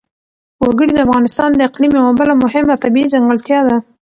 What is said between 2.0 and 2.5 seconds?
بله